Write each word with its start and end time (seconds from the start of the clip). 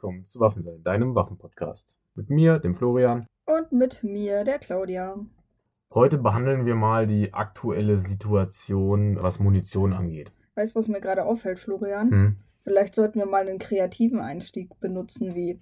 willkommen 0.00 0.24
zu 0.24 0.40
Waffensein, 0.40 0.82
deinem 0.82 1.14
Waffenpodcast. 1.14 1.94
Mit 2.14 2.30
mir, 2.30 2.58
dem 2.58 2.74
Florian. 2.74 3.26
Und 3.44 3.70
mit 3.70 4.02
mir, 4.02 4.44
der 4.44 4.58
Claudia. 4.58 5.18
Heute 5.92 6.16
behandeln 6.16 6.64
wir 6.64 6.74
mal 6.74 7.06
die 7.06 7.34
aktuelle 7.34 7.98
Situation, 7.98 9.18
was 9.20 9.40
Munition 9.40 9.92
angeht. 9.92 10.32
Weißt 10.54 10.74
du, 10.74 10.78
was 10.78 10.88
mir 10.88 11.02
gerade 11.02 11.26
auffällt, 11.26 11.58
Florian? 11.58 12.10
Hm? 12.10 12.36
Vielleicht 12.64 12.94
sollten 12.94 13.18
wir 13.18 13.26
mal 13.26 13.46
einen 13.46 13.58
kreativen 13.58 14.20
Einstieg 14.20 14.80
benutzen, 14.80 15.34
wie 15.34 15.60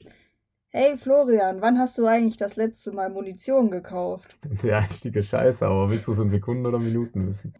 Hey 0.68 0.96
Florian, 0.96 1.60
wann 1.60 1.80
hast 1.80 1.98
du 1.98 2.06
eigentlich 2.06 2.36
das 2.36 2.54
letzte 2.54 2.92
Mal 2.92 3.10
Munition 3.10 3.72
gekauft? 3.72 4.38
Der 4.62 4.78
Einstieg 4.78 5.16
ist 5.16 5.30
scheiße, 5.30 5.66
aber 5.66 5.90
willst 5.90 6.06
du 6.06 6.12
es 6.12 6.20
in 6.20 6.30
Sekunden 6.30 6.64
oder 6.64 6.78
Minuten 6.78 7.26
wissen? 7.26 7.54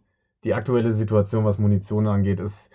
Die 0.45 0.53
aktuelle 0.53 0.93
Situation, 0.93 1.43
was 1.43 1.59
Munition 1.59 2.07
angeht, 2.07 2.39
ist, 2.39 2.69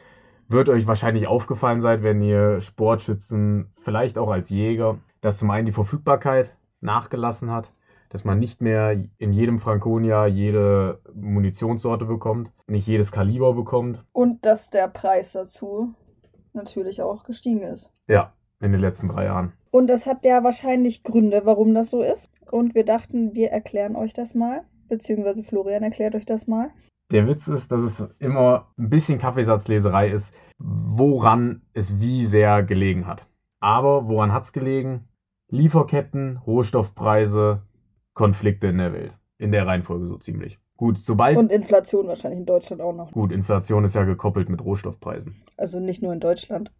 wird 0.49 0.69
euch 0.69 0.87
wahrscheinlich 0.87 1.27
aufgefallen 1.27 1.81
sein, 1.81 2.03
wenn 2.03 2.23
ihr 2.23 2.61
Sportschützen, 2.61 3.73
vielleicht 3.83 4.19
auch 4.19 4.31
als 4.31 4.51
Jäger, 4.51 4.99
dass 5.21 5.39
zum 5.39 5.51
einen 5.51 5.67
die 5.67 5.73
Verfügbarkeit 5.73 6.57
nachgelassen 6.81 7.51
hat, 7.51 7.73
dass 8.11 8.25
man 8.25 8.39
nicht 8.39 8.61
mehr 8.61 8.97
in 9.19 9.33
jedem 9.33 9.59
Franconia 9.59 10.27
jede 10.27 11.01
Munitionssorte 11.15 12.05
bekommt, 12.05 12.53
nicht 12.67 12.87
jedes 12.87 13.11
Kaliber 13.11 13.55
bekommt. 13.55 14.05
Und 14.13 14.45
dass 14.47 14.71
der 14.71 14.89
Preis 14.89 15.33
dazu 15.33 15.95
natürlich 16.53 17.03
auch 17.03 17.25
gestiegen 17.25 17.63
ist. 17.63 17.91
Ja, 18.07 18.33
in 18.61 18.73
den 18.73 18.81
letzten 18.81 19.09
drei 19.09 19.25
Jahren. 19.25 19.53
Und 19.71 19.89
das 19.89 20.07
hat 20.07 20.25
ja 20.25 20.45
wahrscheinlich 20.45 21.03
Gründe, 21.03 21.43
warum 21.45 21.75
das 21.75 21.91
so 21.91 22.03
ist. 22.03 22.31
Und 22.51 22.75
wir 22.75 22.85
dachten, 22.85 23.35
wir 23.35 23.51
erklären 23.51 23.97
euch 23.97 24.13
das 24.13 24.35
mal. 24.35 24.63
Beziehungsweise 24.89 25.43
Florian 25.43 25.83
erklärt 25.83 26.15
euch 26.15 26.27
das 26.27 26.47
mal. 26.47 26.71
Der 27.15 27.29
Witz 27.29 27.47
ist, 27.47 27.71
dass 27.71 27.81
es 27.81 28.05
immer 28.19 28.73
ein 28.77 28.91
bisschen 28.91 29.21
Kaffeesatzleserei 29.21 30.11
ist, 30.11 30.35
woran 30.59 31.63
es 31.73 32.01
wie 32.01 32.27
sehr 32.27 32.65
gelegen 32.65 33.07
hat. 33.07 33.29
Aber 33.61 34.09
woran 34.09 34.33
hat 34.33 34.43
es 34.43 34.53
gelegen? 34.53 35.07
Lieferketten, 35.49 36.39
Rohstoffpreise, 36.39 37.63
Konflikte 38.15 38.67
in 38.67 38.79
der 38.79 38.93
Welt. 38.93 39.17
In 39.39 39.53
der 39.53 39.65
Reihenfolge 39.65 40.07
so 40.07 40.17
ziemlich. 40.17 40.59
Gut, 40.77 40.99
sobald. 40.99 41.39
Und 41.39 41.53
Inflation 41.53 42.09
wahrscheinlich 42.09 42.41
in 42.41 42.47
Deutschland 42.47 42.83
auch 42.83 42.93
noch. 42.93 43.13
Gut, 43.13 43.31
Inflation 43.31 43.85
ist 43.85 43.95
ja 43.95 44.03
gekoppelt 44.03 44.49
mit 44.49 44.65
Rohstoffpreisen. 44.65 45.37
Also 45.57 45.79
nicht 45.79 46.03
nur 46.03 46.13
in 46.13 46.19
Deutschland. 46.19 46.73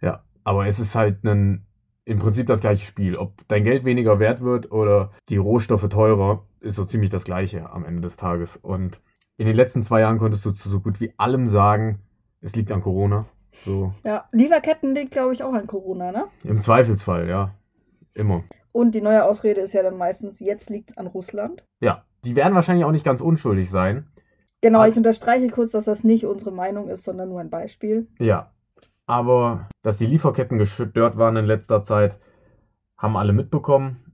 Ja, 0.00 0.24
aber 0.42 0.66
es 0.66 0.80
ist 0.80 0.96
halt 0.96 1.22
ein, 1.22 1.68
im 2.04 2.18
Prinzip 2.18 2.48
das 2.48 2.58
gleiche 2.58 2.84
Spiel. 2.84 3.16
Ob 3.16 3.46
dein 3.46 3.62
Geld 3.62 3.84
weniger 3.84 4.18
wert 4.18 4.40
wird 4.40 4.72
oder 4.72 5.12
die 5.28 5.36
Rohstoffe 5.36 5.88
teurer, 5.88 6.46
ist 6.58 6.74
so 6.74 6.84
ziemlich 6.84 7.10
das 7.10 7.22
gleiche 7.22 7.70
am 7.70 7.84
Ende 7.84 8.00
des 8.00 8.16
Tages. 8.16 8.56
Und 8.56 9.00
in 9.38 9.46
den 9.46 9.56
letzten 9.56 9.82
zwei 9.82 10.00
Jahren 10.00 10.18
konntest 10.18 10.44
du 10.44 10.50
zu 10.50 10.68
so 10.68 10.80
gut 10.80 11.00
wie 11.00 11.14
allem 11.16 11.46
sagen, 11.46 12.00
es 12.40 12.54
liegt 12.54 12.70
an 12.70 12.82
Corona. 12.82 13.24
So. 13.64 13.94
Ja, 14.04 14.26
Lieferketten 14.32 14.94
liegt, 14.94 15.12
glaube 15.12 15.32
ich, 15.32 15.42
auch 15.42 15.52
an 15.54 15.66
Corona, 15.66 16.12
ne? 16.12 16.26
Im 16.44 16.60
Zweifelsfall, 16.60 17.28
ja. 17.28 17.54
Immer. 18.14 18.44
Und 18.72 18.94
die 18.94 19.00
neue 19.00 19.24
Ausrede 19.24 19.60
ist 19.60 19.72
ja 19.72 19.82
dann 19.82 19.96
meistens, 19.96 20.38
jetzt 20.40 20.70
liegt 20.70 20.90
es 20.90 20.96
an 20.98 21.06
Russland. 21.06 21.64
Ja, 21.80 22.04
die 22.24 22.36
werden 22.36 22.54
wahrscheinlich 22.54 22.84
auch 22.84 22.92
nicht 22.92 23.04
ganz 23.04 23.20
unschuldig 23.20 23.70
sein. 23.70 24.08
Genau, 24.60 24.80
Aber- 24.80 24.88
ich 24.88 24.96
unterstreiche 24.96 25.48
kurz, 25.48 25.72
dass 25.72 25.84
das 25.84 26.04
nicht 26.04 26.26
unsere 26.26 26.50
Meinung 26.52 26.88
ist, 26.88 27.04
sondern 27.04 27.28
nur 27.28 27.40
ein 27.40 27.50
Beispiel. 27.50 28.08
Ja. 28.18 28.52
Aber 29.06 29.68
dass 29.82 29.96
die 29.96 30.06
Lieferketten 30.06 30.58
gestört 30.58 31.16
waren 31.16 31.36
in 31.36 31.46
letzter 31.46 31.82
Zeit, 31.82 32.18
haben 32.98 33.16
alle 33.16 33.32
mitbekommen. 33.32 34.07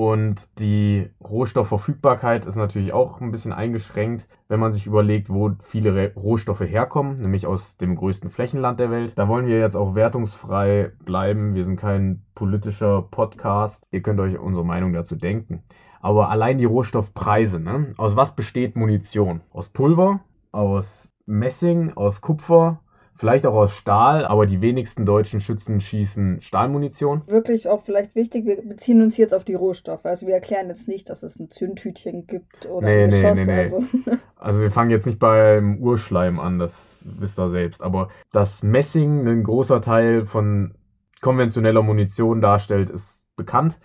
Und 0.00 0.48
die 0.58 1.10
Rohstoffverfügbarkeit 1.22 2.46
ist 2.46 2.56
natürlich 2.56 2.94
auch 2.94 3.20
ein 3.20 3.30
bisschen 3.30 3.52
eingeschränkt, 3.52 4.26
wenn 4.48 4.58
man 4.58 4.72
sich 4.72 4.86
überlegt, 4.86 5.28
wo 5.28 5.50
viele 5.62 6.14
Rohstoffe 6.14 6.62
herkommen, 6.62 7.20
nämlich 7.20 7.46
aus 7.46 7.76
dem 7.76 7.96
größten 7.96 8.30
Flächenland 8.30 8.80
der 8.80 8.90
Welt. 8.90 9.12
Da 9.16 9.28
wollen 9.28 9.46
wir 9.46 9.58
jetzt 9.58 9.76
auch 9.76 9.94
wertungsfrei 9.94 10.92
bleiben. 11.04 11.54
Wir 11.54 11.64
sind 11.64 11.76
kein 11.76 12.22
politischer 12.34 13.02
Podcast. 13.10 13.84
Ihr 13.90 14.00
könnt 14.00 14.20
euch 14.20 14.38
unsere 14.38 14.64
Meinung 14.64 14.94
dazu 14.94 15.16
denken. 15.16 15.64
Aber 16.00 16.30
allein 16.30 16.56
die 16.56 16.64
Rohstoffpreise, 16.64 17.60
ne? 17.60 17.92
Aus 17.98 18.16
was 18.16 18.34
besteht 18.34 18.76
Munition? 18.76 19.42
Aus 19.52 19.68
Pulver, 19.68 20.20
aus 20.50 21.12
Messing, 21.26 21.92
aus 21.92 22.22
Kupfer, 22.22 22.80
vielleicht 23.20 23.44
auch 23.44 23.54
aus 23.54 23.74
Stahl, 23.74 24.24
aber 24.24 24.46
die 24.46 24.62
wenigsten 24.62 25.04
deutschen 25.04 25.42
Schützen 25.42 25.78
schießen 25.78 26.40
Stahlmunition. 26.40 27.20
Wirklich 27.26 27.68
auch 27.68 27.82
vielleicht 27.82 28.14
wichtig, 28.14 28.46
wir 28.46 28.62
beziehen 28.62 29.02
uns 29.02 29.18
jetzt 29.18 29.34
auf 29.34 29.44
die 29.44 29.54
Rohstoffe. 29.54 30.06
Also 30.06 30.26
wir 30.26 30.32
erklären 30.32 30.68
jetzt 30.68 30.88
nicht, 30.88 31.10
dass 31.10 31.22
es 31.22 31.38
ein 31.38 31.50
Zündhütchen 31.50 32.26
gibt 32.26 32.64
oder 32.64 32.86
Nee, 32.86 33.04
ein 33.04 33.10
nee, 33.10 33.20
Geschoss. 33.20 33.36
nee, 33.36 33.44
nee. 33.44 33.58
Also. 33.58 33.84
Also 34.42 34.62
wir 34.62 34.70
fangen 34.70 34.88
jetzt 34.90 35.04
nicht 35.04 35.18
beim 35.18 35.82
Urschleim 35.82 36.40
an, 36.40 36.58
das 36.58 37.04
wisst 37.18 37.38
ihr 37.38 37.50
selbst. 37.50 37.82
Aber 37.82 38.08
dass 38.32 38.62
Messing 38.62 39.28
ein 39.28 39.42
großer 39.44 39.82
Teil 39.82 40.24
von 40.24 40.74
konventioneller 41.20 41.82
Munition 41.82 42.40
darstellt, 42.40 42.88
ist 42.88 43.26
bekannt. 43.36 43.78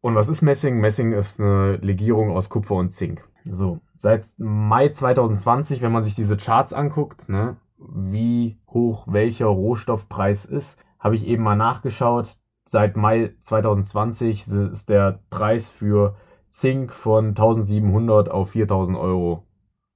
Und 0.00 0.14
was 0.14 0.28
ist 0.28 0.42
Messing? 0.42 0.78
Messing 0.78 1.10
ist 1.10 1.40
eine 1.40 1.78
Legierung 1.78 2.30
aus 2.30 2.50
Kupfer 2.50 2.76
und 2.76 2.90
Zink. 2.90 3.24
So, 3.44 3.80
seit 3.96 4.24
Mai 4.38 4.90
2020, 4.90 5.82
wenn 5.82 5.90
man 5.90 6.04
sich 6.04 6.14
diese 6.14 6.36
Charts 6.36 6.72
anguckt, 6.72 7.28
ne, 7.28 7.56
wie 7.78 8.58
hoch 8.68 9.06
welcher 9.08 9.46
Rohstoffpreis 9.46 10.44
ist, 10.44 10.78
habe 10.98 11.14
ich 11.14 11.26
eben 11.26 11.42
mal 11.42 11.56
nachgeschaut. 11.56 12.36
Seit 12.66 12.96
Mai 12.96 13.34
2020 13.40 14.46
ist 14.48 14.88
der 14.88 15.20
Preis 15.30 15.70
für 15.70 16.16
Zink 16.48 16.92
von 16.92 17.28
1700 17.28 18.30
auf 18.30 18.50
4000 18.50 18.96
Euro 18.96 19.44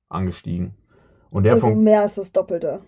angestiegen. 0.09 0.75
Und 1.31 1.45
der 1.45 1.55
also 1.55 1.69
von, 1.69 1.83
mehr 1.83 2.03
als 2.03 2.17
das 2.17 2.33
Doppelte. 2.33 2.81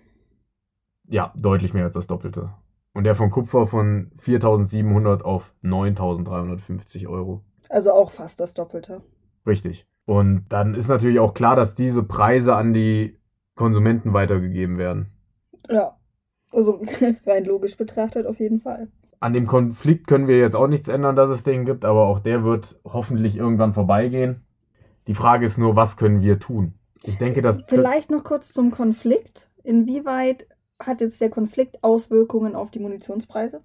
ja, 1.09 1.33
deutlich 1.37 1.73
mehr 1.73 1.85
als 1.85 1.95
das 1.95 2.07
Doppelte. 2.07 2.51
Und 2.93 3.05
der 3.05 3.15
von 3.15 3.31
Kupfer 3.31 3.67
von 3.67 4.11
4700 4.19 5.25
auf 5.25 5.55
9350 5.63 7.07
Euro. 7.07 7.45
Also 7.69 7.93
auch 7.93 8.11
fast 8.11 8.41
das 8.41 8.53
Doppelte. 8.53 9.03
Richtig. 9.47 9.87
Und 10.07 10.47
dann 10.49 10.75
ist 10.75 10.89
natürlich 10.89 11.21
auch 11.21 11.35
klar, 11.35 11.55
dass 11.55 11.77
diese 11.77 12.03
Preise 12.03 12.57
an 12.57 12.73
die 12.73 13.20
Konsumenten 13.55 14.13
weitergegeben 14.13 14.79
werden. 14.79 15.13
Ja. 15.69 15.97
Also 16.53 16.83
rein 17.27 17.45
logisch 17.45 17.77
betrachtet 17.77 18.27
auf 18.27 18.41
jeden 18.41 18.61
Fall. 18.61 18.89
An 19.21 19.33
dem 19.33 19.47
Konflikt 19.47 20.07
können 20.07 20.29
wir 20.29 20.39
jetzt 20.39 20.57
auch 20.57 20.67
nichts 20.67 20.89
ändern, 20.89 21.15
dass 21.15 21.31
es 21.31 21.43
den 21.43 21.65
gibt, 21.65 21.85
aber 21.85 22.07
auch 22.07 22.21
der 22.21 22.43
wird 22.43 22.81
hoffentlich 22.85 23.37
irgendwann 23.37 23.75
vorbeigehen. 23.75 24.43
Die 25.07 25.15
Frage 25.15 25.45
ist 25.45 25.59
nur, 25.59 25.77
was 25.77 25.97
können 25.97 26.23
wir 26.23 26.39
tun? 26.39 26.75
Ich 27.05 27.19
denke, 27.19 27.43
dass 27.43 27.63
Vielleicht 27.67 28.11
noch 28.11 28.25
kurz 28.25 28.53
zum 28.53 28.71
Konflikt. 28.71 29.51
Inwieweit 29.63 30.47
hat 30.79 31.01
jetzt 31.01 31.21
der 31.21 31.31
Konflikt 31.31 31.83
Auswirkungen 31.83 32.55
auf 32.55 32.71
die 32.71 32.79
Munitionspreise? 32.79 33.63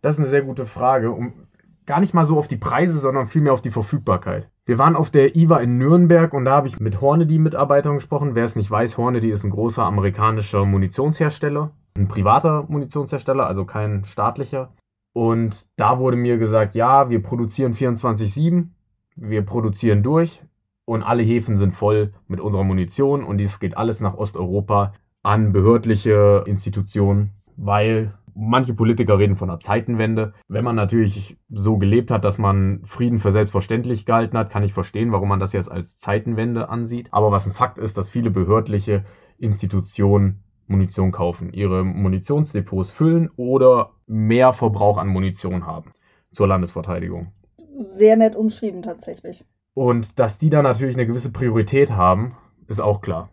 Das 0.00 0.14
ist 0.14 0.20
eine 0.20 0.28
sehr 0.28 0.42
gute 0.42 0.66
Frage. 0.66 1.12
Um, 1.12 1.47
gar 1.88 2.00
nicht 2.00 2.14
mal 2.14 2.24
so 2.24 2.38
auf 2.38 2.46
die 2.46 2.56
Preise, 2.56 2.98
sondern 2.98 3.26
vielmehr 3.26 3.54
auf 3.54 3.62
die 3.62 3.70
Verfügbarkeit. 3.70 4.48
Wir 4.66 4.78
waren 4.78 4.94
auf 4.94 5.10
der 5.10 5.34
IWA 5.34 5.58
in 5.58 5.78
Nürnberg 5.78 6.34
und 6.34 6.44
da 6.44 6.52
habe 6.52 6.68
ich 6.68 6.78
mit 6.78 7.00
Hornady-Mitarbeitern 7.00 7.94
gesprochen. 7.94 8.34
Wer 8.34 8.44
es 8.44 8.54
nicht 8.54 8.70
weiß, 8.70 8.98
Hornady 8.98 9.30
ist 9.30 9.42
ein 9.42 9.50
großer 9.50 9.82
amerikanischer 9.82 10.66
Munitionshersteller. 10.66 11.70
Ein 11.96 12.06
privater 12.06 12.66
Munitionshersteller, 12.68 13.46
also 13.46 13.64
kein 13.64 14.04
staatlicher. 14.04 14.74
Und 15.14 15.66
da 15.76 15.98
wurde 15.98 16.18
mir 16.18 16.36
gesagt, 16.36 16.74
ja, 16.74 17.08
wir 17.08 17.22
produzieren 17.22 17.72
24-7, 17.72 18.68
wir 19.16 19.42
produzieren 19.42 20.02
durch 20.02 20.42
und 20.84 21.02
alle 21.02 21.22
Häfen 21.22 21.56
sind 21.56 21.72
voll 21.72 22.12
mit 22.28 22.40
unserer 22.40 22.64
Munition 22.64 23.24
und 23.24 23.38
dies 23.38 23.58
geht 23.60 23.78
alles 23.78 24.00
nach 24.00 24.14
Osteuropa 24.14 24.92
an 25.22 25.52
behördliche 25.52 26.44
Institutionen, 26.46 27.30
weil 27.56 28.17
manche 28.38 28.72
Politiker 28.72 29.18
reden 29.18 29.34
von 29.34 29.50
einer 29.50 29.58
Zeitenwende. 29.58 30.32
Wenn 30.46 30.64
man 30.64 30.76
natürlich 30.76 31.38
so 31.50 31.76
gelebt 31.76 32.10
hat, 32.12 32.24
dass 32.24 32.38
man 32.38 32.82
Frieden 32.84 33.18
für 33.18 33.32
selbstverständlich 33.32 34.06
gehalten 34.06 34.38
hat, 34.38 34.50
kann 34.50 34.62
ich 34.62 34.72
verstehen, 34.72 35.10
warum 35.10 35.28
man 35.28 35.40
das 35.40 35.52
jetzt 35.52 35.70
als 35.70 35.98
Zeitenwende 35.98 36.68
ansieht. 36.68 37.08
Aber 37.10 37.32
was 37.32 37.46
ein 37.46 37.52
Fakt 37.52 37.78
ist, 37.78 37.98
dass 37.98 38.08
viele 38.08 38.30
behördliche 38.30 39.04
Institutionen 39.38 40.44
Munition 40.68 41.12
kaufen, 41.12 41.52
ihre 41.52 41.82
Munitionsdepots 41.82 42.90
füllen 42.90 43.30
oder 43.36 43.94
mehr 44.06 44.52
Verbrauch 44.52 44.98
an 44.98 45.08
Munition 45.08 45.66
haben 45.66 45.92
zur 46.30 46.46
Landesverteidigung. 46.46 47.32
Sehr 47.78 48.16
nett 48.16 48.36
umschrieben 48.36 48.82
tatsächlich. 48.82 49.44
Und 49.72 50.18
dass 50.18 50.36
die 50.36 50.50
da 50.50 50.62
natürlich 50.62 50.94
eine 50.94 51.06
gewisse 51.06 51.32
Priorität 51.32 51.92
haben, 51.92 52.36
ist 52.66 52.80
auch 52.80 53.00
klar. 53.00 53.30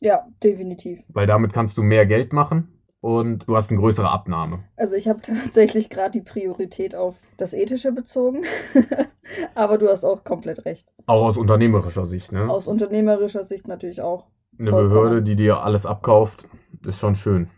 Ja, 0.00 0.26
definitiv. 0.42 1.00
Weil 1.08 1.28
damit 1.28 1.52
kannst 1.52 1.78
du 1.78 1.82
mehr 1.82 2.06
Geld 2.06 2.32
machen 2.32 2.73
und 3.04 3.46
du 3.46 3.54
hast 3.54 3.70
eine 3.70 3.78
größere 3.78 4.08
Abnahme. 4.08 4.64
Also 4.78 4.94
ich 4.94 5.08
habe 5.08 5.20
tatsächlich 5.20 5.90
gerade 5.90 6.12
die 6.12 6.22
Priorität 6.22 6.94
auf 6.94 7.16
das 7.36 7.52
Ethische 7.52 7.92
bezogen. 7.92 8.44
Aber 9.54 9.76
du 9.76 9.90
hast 9.90 10.06
auch 10.06 10.24
komplett 10.24 10.64
recht. 10.64 10.90
Auch 11.04 11.22
aus 11.22 11.36
unternehmerischer 11.36 12.06
Sicht, 12.06 12.32
ne? 12.32 12.48
Aus 12.48 12.66
unternehmerischer 12.66 13.44
Sicht 13.44 13.68
natürlich 13.68 14.00
auch. 14.00 14.24
Eine 14.58 14.70
vollkommen. 14.70 14.88
Behörde, 14.88 15.22
die 15.22 15.36
dir 15.36 15.62
alles 15.62 15.84
abkauft, 15.84 16.46
ist 16.86 16.98
schon 16.98 17.14
schön. 17.14 17.50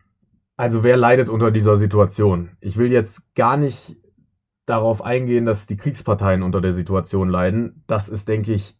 Also 0.57 0.83
wer 0.83 0.97
leidet 0.97 1.29
unter 1.29 1.53
dieser 1.53 1.77
Situation? 1.77 2.51
Ich 2.61 2.77
will 2.77 2.91
jetzt 2.91 3.23
gar 3.37 3.57
nicht 3.57 3.97
darauf 4.65 5.01
eingehen, 5.01 5.47
dass 5.47 5.67
die 5.67 5.77
Kriegsparteien 5.77 6.43
unter 6.43 6.61
der 6.61 6.73
Situation 6.73 7.29
leiden. 7.29 7.85
Das 7.87 8.09
ist, 8.09 8.27
denke 8.27 8.53
ich, 8.53 8.77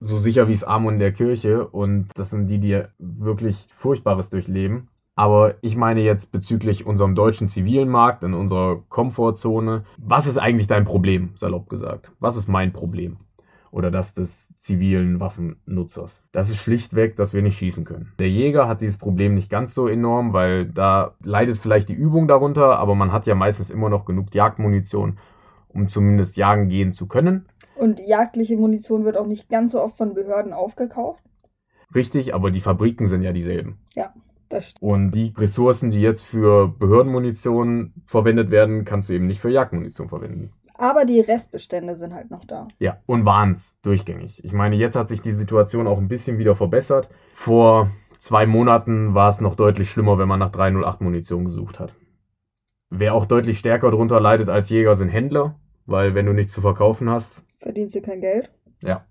so 0.00 0.18
sicher 0.18 0.48
wie 0.48 0.52
es 0.52 0.64
Armut 0.64 0.92
in 0.92 0.98
der 0.98 1.12
Kirche 1.12 1.66
und 1.66 2.08
das 2.14 2.28
sind 2.28 2.48
die, 2.48 2.58
die 2.58 2.82
wirklich 2.98 3.68
Furchtbares 3.74 4.28
durchleben. 4.28 4.90
Aber 5.16 5.54
ich 5.60 5.76
meine 5.76 6.00
jetzt 6.00 6.32
bezüglich 6.32 6.86
unserem 6.86 7.14
deutschen 7.14 7.48
zivilen 7.48 7.88
Markt, 7.88 8.22
in 8.24 8.34
unserer 8.34 8.82
Komfortzone. 8.88 9.84
Was 9.96 10.26
ist 10.26 10.38
eigentlich 10.38 10.66
dein 10.66 10.84
Problem, 10.84 11.30
salopp 11.36 11.68
gesagt? 11.68 12.12
Was 12.18 12.36
ist 12.36 12.48
mein 12.48 12.72
Problem? 12.72 13.18
Oder 13.70 13.90
das 13.90 14.14
des 14.14 14.56
zivilen 14.58 15.20
Waffennutzers. 15.20 16.24
Das 16.32 16.48
ist 16.48 16.58
schlichtweg, 16.58 17.16
dass 17.16 17.34
wir 17.34 17.42
nicht 17.42 17.58
schießen 17.58 17.84
können. 17.84 18.12
Der 18.18 18.28
Jäger 18.28 18.68
hat 18.68 18.80
dieses 18.80 18.98
Problem 18.98 19.34
nicht 19.34 19.50
ganz 19.50 19.74
so 19.74 19.88
enorm, 19.88 20.32
weil 20.32 20.66
da 20.66 21.14
leidet 21.22 21.58
vielleicht 21.58 21.88
die 21.88 21.94
Übung 21.94 22.28
darunter, 22.28 22.78
aber 22.78 22.94
man 22.94 23.12
hat 23.12 23.26
ja 23.26 23.34
meistens 23.34 23.70
immer 23.70 23.88
noch 23.88 24.04
genug 24.04 24.32
Jagdmunition, 24.32 25.18
um 25.68 25.88
zumindest 25.88 26.36
jagen 26.36 26.68
gehen 26.68 26.92
zu 26.92 27.06
können. 27.06 27.46
Und 27.74 28.00
jagdliche 28.00 28.56
Munition 28.56 29.04
wird 29.04 29.16
auch 29.16 29.26
nicht 29.26 29.48
ganz 29.48 29.72
so 29.72 29.80
oft 29.80 29.96
von 29.96 30.14
Behörden 30.14 30.52
aufgekauft. 30.52 31.24
Richtig, 31.94 32.34
aber 32.34 32.50
die 32.52 32.60
Fabriken 32.60 33.08
sind 33.08 33.22
ja 33.22 33.32
dieselben. 33.32 33.78
Ja. 33.94 34.12
Und 34.80 35.10
die 35.12 35.32
Ressourcen, 35.36 35.90
die 35.90 36.00
jetzt 36.00 36.24
für 36.24 36.68
Behördenmunition 36.68 37.92
verwendet 38.06 38.50
werden, 38.50 38.84
kannst 38.84 39.08
du 39.08 39.12
eben 39.14 39.26
nicht 39.26 39.40
für 39.40 39.50
Jagdmunition 39.50 40.08
verwenden. 40.08 40.52
Aber 40.76 41.04
die 41.04 41.20
Restbestände 41.20 41.94
sind 41.94 42.14
halt 42.14 42.30
noch 42.30 42.44
da. 42.44 42.66
Ja, 42.80 42.98
und 43.06 43.24
waren's 43.24 43.76
durchgängig. 43.82 44.44
Ich 44.44 44.52
meine, 44.52 44.74
jetzt 44.76 44.96
hat 44.96 45.08
sich 45.08 45.20
die 45.20 45.32
Situation 45.32 45.86
auch 45.86 45.98
ein 45.98 46.08
bisschen 46.08 46.38
wieder 46.38 46.56
verbessert. 46.56 47.08
Vor 47.32 47.90
zwei 48.18 48.44
Monaten 48.46 49.14
war 49.14 49.28
es 49.28 49.40
noch 49.40 49.54
deutlich 49.54 49.90
schlimmer, 49.90 50.18
wenn 50.18 50.26
man 50.28 50.40
nach 50.40 50.50
308 50.50 51.00
Munition 51.00 51.44
gesucht 51.44 51.78
hat. 51.78 51.94
Wer 52.90 53.14
auch 53.14 53.26
deutlich 53.26 53.58
stärker 53.58 53.90
darunter 53.90 54.20
leidet 54.20 54.48
als 54.48 54.68
Jäger 54.68 54.96
sind 54.96 55.08
Händler, 55.10 55.54
weil 55.86 56.14
wenn 56.14 56.26
du 56.26 56.32
nichts 56.32 56.52
zu 56.52 56.60
verkaufen 56.60 57.08
hast, 57.08 57.42
Verdienst 57.58 57.94
du 57.94 58.02
kein 58.02 58.20
Geld. 58.20 58.50
ja, 58.82 59.04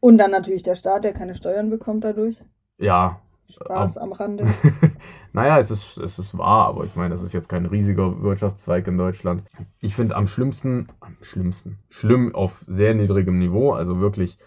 Und 0.00 0.16
dann 0.18 0.30
natürlich 0.30 0.62
der 0.62 0.74
Staat, 0.74 1.04
der 1.04 1.12
keine 1.12 1.34
Steuern 1.34 1.70
bekommt 1.70 2.04
dadurch. 2.04 2.42
ja, 2.78 3.20
Spaß 3.48 3.98
am 3.98 4.12
Rande. 4.12 4.46
naja, 5.32 5.58
es 5.58 5.70
ist, 5.70 5.96
es 5.96 6.18
ist 6.18 6.36
wahr, 6.36 6.66
aber 6.68 6.84
ich 6.84 6.94
meine, 6.96 7.10
das 7.10 7.22
ist 7.22 7.32
jetzt 7.32 7.48
kein 7.48 7.66
riesiger 7.66 8.22
Wirtschaftszweig 8.22 8.86
in 8.86 8.98
Deutschland. 8.98 9.42
Ich 9.80 9.94
finde 9.94 10.16
am 10.16 10.26
schlimmsten, 10.26 10.88
am 11.00 11.16
schlimmsten, 11.22 11.78
schlimm 11.88 12.34
auf 12.34 12.64
sehr 12.66 12.94
niedrigem 12.94 13.38
Niveau, 13.38 13.72
also 13.72 14.00
wirklich 14.00 14.38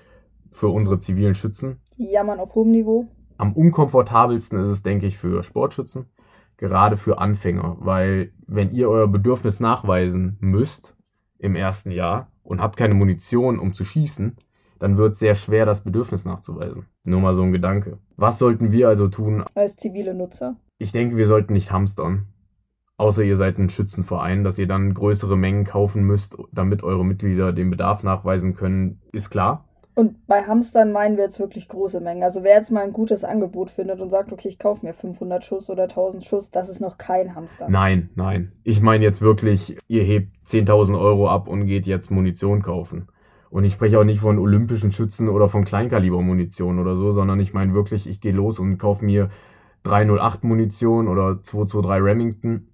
für 0.52 0.68
unsere 0.68 1.00
zivilen 1.00 1.34
Schützen. 1.34 1.80
Jammern 1.98 2.40
auf 2.40 2.54
hohem 2.56 2.72
Niveau. 2.72 3.08
Am 3.38 3.54
unkomfortabelsten 3.54 4.60
ist 4.60 4.68
es, 4.68 4.84
denke 4.84 5.08
ich, 5.08 5.18
für 5.18 5.42
Sportschützen, 5.42 6.06
gerade 6.58 6.98
für 6.98 7.18
Anfänger, 7.18 7.78
weil 7.80 8.34
wenn 8.46 8.72
ihr 8.72 8.90
euer 8.90 9.08
Bedürfnis 9.08 9.60
nachweisen 9.60 10.38
müsst 10.40 10.96
im 11.40 11.56
ersten 11.56 11.90
Jahr 11.90 12.32
und 12.44 12.62
habt 12.62 12.78
keine 12.78 12.94
Munition, 12.94 13.58
um 13.58 13.74
zu 13.74 13.84
schießen, 13.84 14.38
dann 14.82 14.98
wird 14.98 15.14
es 15.14 15.20
sehr 15.20 15.36
schwer, 15.36 15.68
das 15.68 15.84
Bedürfnis 15.84 16.26
nachzuweisen. 16.26 16.88
Nur 17.04 17.22
mal 17.22 17.36
so 17.36 17.44
ein 17.44 17.52
Gedanke. 17.52 18.00
Was 18.18 18.40
sollten 18.40 18.72
wir 18.72 18.90
also 18.90 19.08
tun, 19.08 19.44
Als 19.54 19.76
zivile 19.76 20.16
Nutzer. 20.16 20.56
ich 20.80 20.92
denke, 20.92 21.18
wir 21.18 21.28
sollten 21.28 21.54
nicht 21.54 21.72
hamstern. 21.72 22.26
Außer 22.98 23.24
ihr 23.24 23.38
seid 23.38 23.60
ein 23.60 23.70
Schützenverein, 23.70 24.44
dass 24.44 24.58
ihr 24.58 24.68
dann 24.68 24.96
größere 24.96 25.38
Mengen 25.38 25.66
kaufen 25.66 26.04
müsst, 26.04 26.36
damit 26.52 26.84
eure 26.84 27.06
Mitglieder 27.06 27.54
den 27.54 27.70
Bedarf 27.70 28.02
nachweisen 28.02 28.56
können, 28.56 29.02
ist 29.12 29.30
klar. 29.30 29.66
Und 29.94 30.26
bei 30.26 30.44
Hamstern 30.44 30.92
meinen 30.94 31.18
wir 31.18 31.26
jetzt 31.26 31.40
wirklich 31.40 31.68
große 31.68 32.00
Mengen. 32.00 32.24
Also 32.24 32.44
wer 32.44 32.56
jetzt 32.56 32.72
mal 32.72 32.84
ein 32.84 32.94
gutes 32.94 33.24
Angebot 33.24 33.70
findet 33.70 34.00
und 34.00 34.10
sagt, 34.10 34.32
okay, 34.32 34.48
ich 34.48 34.58
kaufe 34.58 34.86
mir 34.86 34.94
500 34.94 35.44
Schuss 35.44 35.70
oder 35.70 35.84
1000 35.84 36.26
Schuss, 36.26 36.50
das 36.50 36.70
ist 36.70 36.80
noch 36.80 36.98
kein 36.98 37.36
Hamster. 37.36 37.70
Nein, 37.70 38.10
nein. 38.16 38.52
Ich 38.64 38.82
meine 38.82 39.04
jetzt 39.04 39.22
wirklich, 39.22 39.78
ihr 39.88 40.04
hebt 40.04 40.32
10.000 40.48 41.00
Euro 41.00 41.28
ab 41.30 41.48
und 41.48 41.66
geht 41.66 41.86
jetzt 41.86 42.10
Munition 42.10 42.62
kaufen. 42.62 43.10
Und 43.52 43.66
ich 43.66 43.74
spreche 43.74 44.00
auch 44.00 44.06
nicht 44.06 44.22
von 44.22 44.40
olympischen 44.40 44.92
Schützen 44.92 45.30
oder 45.30 45.50
von 45.50 45.66
Kleinkalibermunition 45.66 46.80
oder 46.80 46.96
so, 46.96 47.12
sondern 47.12 47.40
ich 47.40 47.54
meine 47.54 47.74
wirklich, 47.74 48.08
ich 48.08 48.22
gehe 48.22 48.32
los 48.32 48.60
und 48.60 48.78
kaufe 48.78 49.06
mir 49.06 49.30
308 49.84 50.46
Munition 50.46 51.08
oder 51.08 51.44
223 51.44 52.04
Remington. 52.04 52.68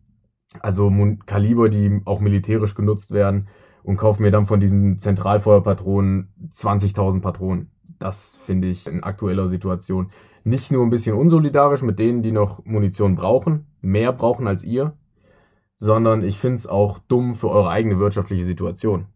Also 0.59 0.91
Kaliber, 1.25 1.69
die 1.69 2.01
auch 2.06 2.19
militärisch 2.19 2.75
genutzt 2.75 3.12
werden 3.12 3.47
und 3.83 3.97
kaufe 3.97 4.21
mir 4.21 4.31
dann 4.31 4.45
von 4.45 4.59
diesen 4.59 5.00
Zentralfeuerpatronen 5.00 6.29
20.000 6.53 7.21
Patronen. 7.21 7.71
Das 8.00 8.35
finde 8.45 8.68
ich 8.68 8.85
in 8.88 9.03
aktueller 9.03 9.47
Situation 9.47 10.12
nicht 10.44 10.71
nur 10.71 10.85
ein 10.85 10.89
bisschen 10.89 11.15
unsolidarisch 11.15 11.81
mit 11.81 12.00
denen, 12.00 12.21
die 12.21 12.31
noch 12.31 12.63
Munition 12.65 13.15
brauchen, 13.15 13.65
mehr 13.81 14.13
brauchen 14.13 14.47
als 14.47 14.63
ihr, 14.63 14.94
sondern 15.79 16.24
ich 16.24 16.38
finde 16.38 16.56
es 16.56 16.68
auch 16.68 17.00
dumm 17.00 17.33
für 17.33 17.50
eure 17.50 17.69
eigene 17.69 18.00
wirtschaftliche 18.00 18.45
Situation. 18.45 19.07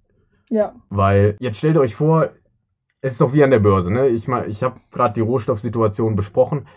Ja, 0.52 0.74
Weil 0.90 1.38
jetzt 1.40 1.58
stellt 1.58 1.78
euch 1.78 1.96
vor, 1.96 2.30
es 3.00 3.14
ist 3.14 3.22
doch 3.22 3.34
wie 3.34 3.44
an 3.44 3.52
der 3.52 3.60
Börse. 3.60 3.90
Ne? 3.90 4.10
Ich, 4.10 4.28
mein, 4.28 4.50
ich 4.50 4.64
habe 4.64 4.82
gerade 4.92 5.14
die 5.14 5.22
Rohstoffsituation 5.22 6.18
besprochen. 6.18 6.68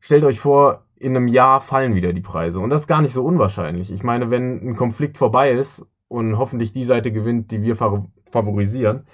Stellt 0.00 0.24
euch 0.24 0.40
vor, 0.40 0.86
in 0.96 1.14
einem 1.14 1.28
Jahr 1.28 1.60
fallen 1.60 1.94
wieder 1.94 2.14
die 2.14 2.22
Preise. 2.22 2.58
Und 2.58 2.70
das 2.70 2.82
ist 2.82 2.86
gar 2.86 3.02
nicht 3.02 3.12
so 3.12 3.22
unwahrscheinlich. 3.22 3.92
Ich 3.92 4.02
meine, 4.02 4.30
wenn 4.30 4.70
ein 4.70 4.76
Konflikt 4.76 5.18
vorbei 5.18 5.52
ist 5.52 5.86
und 6.08 6.38
hoffentlich 6.38 6.72
die 6.72 6.84
Seite 6.84 7.12
gewinnt, 7.12 7.50
die 7.50 7.62
wir 7.62 7.76
fav 7.76 8.06
favorisieren, 8.30 9.06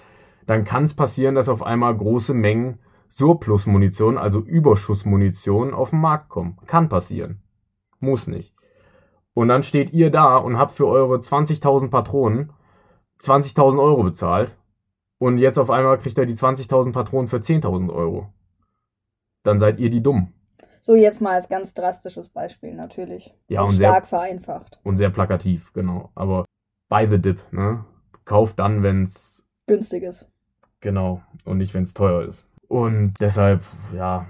dann 0.46 0.64
kann 0.64 0.84
es 0.84 0.94
passieren, 0.94 1.34
dass 1.34 1.49
auf 1.49 1.62
einmal 1.62 1.96
große 1.96 2.34
Mengen 2.34 2.78
Surplus-Munition, 3.11 4.16
also 4.16 4.40
Überschussmunition, 4.40 5.75
auf 5.75 5.90
den 5.90 6.00
Markt 6.00 6.28
kommen. 6.28 6.58
Kann 6.66 6.88
passieren. 6.88 7.43
Muss 7.99 8.28
nicht. 8.28 8.55
Und 9.34 9.49
dann 9.49 9.62
steht 9.62 9.93
ihr 9.93 10.11
da 10.11 10.37
und 10.37 10.58
habt 10.58 10.72
für 10.72 10.87
eure 10.87 11.16
20.000 11.16 11.90
Patronen 11.90 12.52
20.000 13.25 13.81
Euro 13.82 14.03
bezahlt 14.03 14.56
und 15.19 15.38
jetzt 15.38 15.59
auf 15.59 15.71
einmal 15.71 15.99
kriegt 15.99 16.19
er 16.19 16.26
die 16.26 16.35
20.000 16.37 16.93
Patronen 16.93 17.29
für 17.29 17.38
10.000 17.38 17.93
Euro. 17.93 18.29
Dann 19.43 19.59
seid 19.59 19.79
ihr 19.81 19.91
die 19.91 20.03
dumm. 20.03 20.32
so 20.81 20.94
jetzt 20.94 21.21
mal 21.21 21.35
als 21.35 21.49
ganz 21.49 21.75
drastisches 21.75 22.29
Beispiel 22.29 22.75
natürlich. 22.75 23.35
Ja, 23.49 23.61
und 23.62 23.69
und 23.69 23.75
sehr- 23.75 23.91
stark 23.91 24.06
vereinfacht. 24.06 24.81
Und 24.82 24.97
sehr 24.97 25.11
plakativ, 25.11 25.73
genau. 25.73 26.11
Aber 26.15 26.44
buy 26.88 27.06
the 27.09 27.19
dip, 27.19 27.41
ne? 27.53 27.85
Kauft 28.25 28.59
dann, 28.59 28.82
wenn's 28.82 29.44
Günstig 29.67 30.03
ist. 30.03 30.26
genau 30.81 31.23
und 31.44 31.59
nicht, 31.59 31.75
wenn's 31.75 31.94
teuer 31.94 32.23
ist. 32.23 32.47
Und 32.69 33.15
deshalb, 33.21 33.62
ja, 33.94 34.26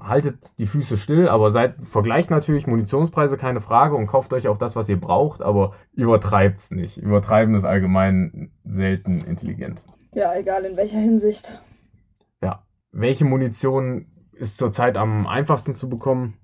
haltet 0.00 0.58
die 0.58 0.66
Füße 0.66 0.96
still, 0.96 1.28
aber 1.28 1.50
seid, 1.50 1.76
vergleicht 1.86 2.30
natürlich 2.30 2.66
Munitionspreise, 2.66 3.36
keine 3.36 3.60
Frage, 3.60 3.94
und 3.94 4.06
kauft 4.06 4.32
euch 4.32 4.48
auch 4.48 4.58
das, 4.58 4.76
was 4.76 4.88
ihr 4.88 5.00
braucht, 5.00 5.42
aber 5.42 5.74
übertreibt's 5.92 6.70
nicht. 6.70 6.98
Übertreiben 6.98 7.54
ist 7.54 7.64
allgemein 7.64 8.50
selten 8.64 9.22
intelligent. 9.22 9.82
Ja, 10.14 10.34
egal 10.34 10.64
in 10.64 10.76
welcher 10.76 10.98
Hinsicht. 10.98 11.62
Ja. 12.42 12.66
Welche 12.90 13.24
Munition 13.24 14.06
ist 14.32 14.58
zurzeit 14.58 14.96
am 14.96 15.26
einfachsten 15.26 15.74
zu 15.74 15.88
bekommen? 15.88 16.34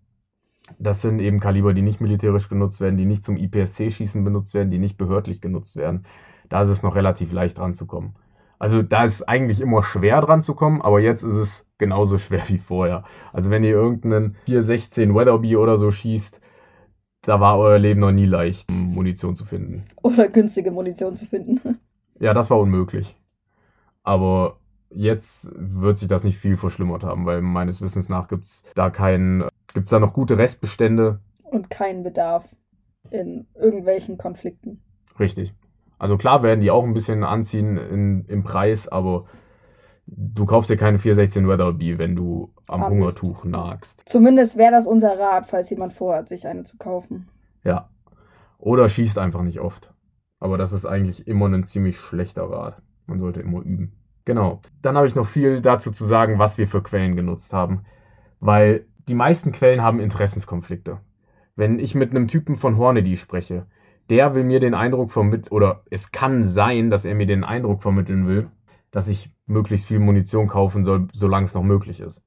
Das 0.79 1.03
sind 1.03 1.19
eben 1.19 1.41
Kaliber, 1.41 1.75
die 1.75 1.83
nicht 1.83 2.01
militärisch 2.01 2.49
genutzt 2.49 2.81
werden, 2.81 2.97
die 2.97 3.07
nicht 3.07 3.25
zum 3.25 3.37
IPSC-Schießen 3.37 4.25
benutzt 4.25 4.55
werden, 4.55 4.71
die 4.71 4.79
nicht 4.79 4.97
behördlich 4.99 5.41
genutzt 5.41 5.77
werden. 5.77 6.05
Da 6.49 6.63
ist 6.63 6.69
es 6.69 6.83
noch 6.83 6.95
relativ 6.95 7.33
leicht 7.33 7.59
dran 7.59 7.75
zu 7.75 7.87
kommen. 7.87 8.15
Also 8.59 8.83
da 8.83 9.05
ist 9.05 9.15
es 9.15 9.23
eigentlich 9.23 9.61
immer 9.61 9.83
schwer 9.83 10.21
dran 10.21 10.43
zu 10.43 10.55
kommen, 10.55 10.83
aber 10.83 11.01
jetzt 11.01 11.23
ist 11.23 11.37
es 11.37 11.68
genauso 11.79 12.19
schwer 12.19 12.43
wie 12.49 12.59
vorher. 12.59 13.05
Also 13.33 13.51
wenn 13.51 13.65
ihr 13.65 13.71
irgendeinen 13.71 14.37
416 14.45 15.15
Weatherby 15.15 15.57
oder 15.57 15.77
so 15.77 15.91
schießt, 15.91 16.41
da 17.23 17.41
war 17.41 17.59
euer 17.59 17.79
Leben 17.79 18.01
noch 18.01 18.13
nie 18.13 18.27
leicht, 18.27 18.71
Munition 18.71 19.37
zu 19.37 19.45
finden. 19.45 19.85
Oder 20.03 20.29
günstige 20.29 20.71
Munition 20.71 21.17
zu 21.17 21.27
finden. 21.27 21.79
Ja, 22.21 22.35
das 22.35 22.51
war 22.51 22.59
unmöglich. 22.59 23.15
Aber 24.03 24.57
jetzt 24.91 25.53
wird 25.55 25.99
sich 25.99 26.09
das 26.09 26.25
nicht 26.25 26.37
viel 26.37 26.57
verschlimmert 26.57 27.05
haben, 27.05 27.27
weil 27.27 27.43
meines 27.43 27.81
Wissens 27.81 28.09
nach 28.09 28.27
gibt 28.27 28.43
es 28.43 28.65
da 28.75 28.91
keinen, 28.91 29.45
gibt 29.73 29.85
es 29.85 29.91
da 29.91 30.01
noch 30.01 30.15
gute 30.15 30.37
Restbestände. 30.37 31.21
Und 31.45 31.71
keinen 31.71 32.03
Bedarf 32.03 32.45
in 33.13 33.47
irgendwelchen 33.55 34.19
Konflikten. 34.19 34.83
Richtig. 35.21 35.55
Also 35.99 36.17
klar 36.17 36.43
werden 36.43 36.61
die 36.61 36.73
auch 36.73 36.83
ein 36.83 36.95
bisschen 36.95 37.23
anziehen 37.23 37.77
in, 37.77 38.25
im 38.27 38.43
Preis, 38.43 38.89
aber 38.89 39.27
du 40.11 40.47
kaufst 40.47 40.71
dir 40.71 40.77
keine 40.77 40.99
416 40.99 41.47
Weatherby, 41.49 41.99
wenn 41.99 42.17
du 42.17 42.53
am 42.67 42.81
Mist. 42.81 42.91
Hungertuch 42.91 43.45
nagst. 43.45 44.03
Zumindest 44.07 44.57
wäre 44.57 44.73
das 44.73 44.87
unser 44.87 45.19
Rat, 45.19 45.47
falls 45.47 45.71
jemand 45.71 45.93
vorhat, 45.93 46.29
sich 46.29 46.47
eine 46.47 46.65
zu 46.65 46.77
kaufen. 46.79 47.29
Ja. 47.65 47.91
Oder 48.59 48.89
schießt 48.89 49.19
einfach 49.19 49.43
nicht 49.43 49.61
oft. 49.61 49.93
Aber 50.41 50.57
das 50.59 50.73
ist 50.73 50.87
eigentlich 50.87 51.27
immer 51.27 51.47
ein 51.47 51.65
ziemlich 51.65 51.99
schlechter 51.99 52.45
Rat. 52.45 52.81
Man 53.07 53.19
sollte 53.19 53.41
immer 53.41 53.63
üben. 53.63 53.93
Genau. 54.25 54.61
Dann 54.83 54.97
habe 54.97 55.07
ich 55.07 55.15
noch 55.15 55.27
viel 55.27 55.61
dazu 55.61 55.91
zu 55.91 56.05
sagen, 56.07 56.39
was 56.39 56.59
wir 56.59 56.69
für 56.69 56.83
Quellen 56.83 57.17
genutzt 57.17 57.53
haben. 57.53 57.85
Weil 58.41 58.87
die 59.09 59.15
meisten 59.15 59.53
Quellen 59.53 59.83
haben 59.83 60.01
Interessenskonflikte. 60.01 61.01
Wenn 61.57 61.79
ich 61.79 61.95
mit 61.95 62.11
einem 62.11 62.29
Typen 62.29 62.57
von 62.57 62.77
Hornady 62.77 63.17
spreche, 63.17 63.67
der 64.11 64.35
will 64.35 64.45
mir 64.45 64.61
den 64.61 64.75
Eindruck 64.75 65.13
vermitteln, 65.13 65.53
oder 65.53 65.83
es 65.91 66.13
kann 66.13 66.47
sein, 66.47 66.91
dass 66.91 67.05
er 67.05 67.15
mir 67.15 67.27
den 67.27 67.45
Eindruck 67.45 67.83
vermitteln 67.83 68.27
will, 68.27 68.49
dass 68.91 69.09
ich 69.09 69.31
möglichst 69.47 69.87
viel 69.87 69.99
Munition 69.99 70.47
kaufen 70.47 70.85
soll, 70.85 71.09
solange 71.13 71.47
es 71.47 71.55
noch 71.55 71.63
möglich 71.63 72.01
ist. 72.01 72.23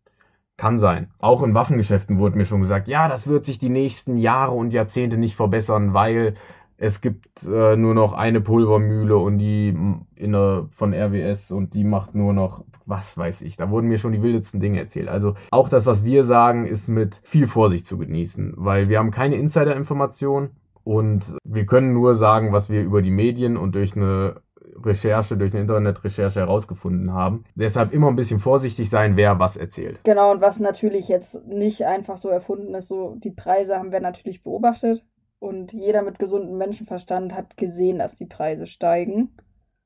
Kann 0.58 0.80
sein. 0.80 1.10
Auch 1.20 1.42
in 1.44 1.56
Waffengeschäften 1.56 2.20
wurde 2.20 2.38
mir 2.38 2.46
schon 2.46 2.62
gesagt, 2.62 2.88
ja, 2.88 3.08
das 3.08 3.28
wird 3.28 3.46
sich 3.46 3.58
die 3.58 3.70
nächsten 3.70 4.18
Jahre 4.18 4.52
und 4.52 4.74
Jahrzehnte 4.74 5.18
nicht 5.18 5.36
verbessern, 5.36 5.94
weil 5.94 6.36
es 6.82 7.00
gibt 7.00 7.44
äh, 7.44 7.76
nur 7.76 7.94
noch 7.94 8.14
eine 8.14 8.42
Pulvermühle 8.42 9.16
und 9.16 9.38
die 9.38 9.70
in 10.16 10.32
der, 10.32 10.68
von 10.72 10.94
RWS 10.94 11.52
und 11.52 11.76
die 11.76 11.84
macht 11.84 12.16
nur 12.16 12.34
noch, 12.34 12.64
was 12.88 13.16
weiß 13.16 13.44
ich, 13.44 13.56
da 13.56 13.70
wurden 13.70 13.88
mir 13.88 14.00
schon 14.00 14.14
die 14.14 14.24
wildesten 14.24 14.60
Dinge 14.60 14.80
erzählt. 14.80 15.08
Also 15.08 15.36
auch 15.52 15.70
das, 15.70 15.86
was 15.86 16.04
wir 16.04 16.24
sagen, 16.24 16.66
ist 16.66 16.88
mit 16.88 17.20
viel 17.22 17.46
Vorsicht 17.46 17.86
zu 17.86 18.00
genießen, 18.00 18.54
weil 18.58 18.90
wir 18.90 18.98
haben 18.98 19.12
keine 19.12 19.36
Insider-Informationen 19.36 20.50
und 20.84 21.24
wir 21.44 21.68
können 21.68 21.94
nur 21.94 22.16
sagen, 22.16 22.52
was 22.52 22.68
wir 22.70 22.82
über 22.82 23.04
die 23.04 23.12
Medien 23.12 23.58
und 23.58 23.76
durch 23.76 23.96
eine 23.96 24.42
Recherche, 24.86 25.38
durch 25.38 25.54
eine 25.54 25.62
Internetrecherche 25.62 26.40
herausgefunden 26.40 27.14
haben. 27.14 27.44
Deshalb 27.56 27.94
immer 27.94 28.08
ein 28.08 28.16
bisschen 28.16 28.40
vorsichtig 28.40 28.90
sein, 28.90 29.16
wer 29.16 29.40
was 29.40 29.58
erzählt. 29.58 30.02
Genau, 30.04 30.32
und 30.32 30.42
was 30.42 30.60
natürlich 30.60 31.08
jetzt 31.08 31.46
nicht 31.48 31.86
einfach 31.86 32.18
so 32.18 32.30
erfunden 32.30 32.74
ist, 32.76 32.88
so 32.88 33.16
die 33.24 33.32
Preise 33.32 33.78
haben 33.78 33.92
wir 33.92 34.00
natürlich 34.00 34.44
beobachtet 34.44 35.04
und 35.40 35.74
jeder 35.74 36.04
mit 36.04 36.20
gesundem 36.20 36.58
Menschenverstand 36.58 37.34
hat 37.34 37.58
gesehen, 37.58 38.00
dass 38.00 38.16
die 38.16 38.28
Preise 38.28 38.68
steigen. 38.68 39.36